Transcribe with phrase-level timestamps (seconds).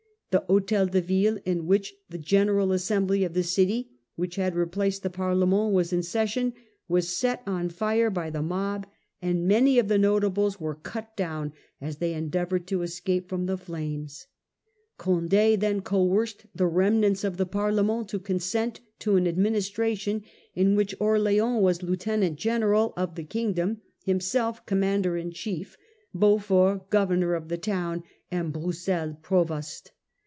[0.31, 5.03] The Hotel de Ville, in which the general assembly of the city, which had replaced
[5.03, 6.53] the Parlement \ was in session,
[6.87, 8.87] was set on fire by the mob,
[9.21, 11.51] and many of the notables were cut down
[11.81, 14.27] as they endeavoured to escape Provisional fr° m A ames
[14.97, 20.23] Condd then coerced the government, remnants of the Parlement to consent to an administration,
[20.55, 25.75] in which Orleans was Lieutenant General of the kingdom, himself Commander in chief,
[26.13, 29.91] Beaufort Governor of the town, and Broussel Provost.